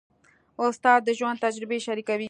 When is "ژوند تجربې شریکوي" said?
1.17-2.19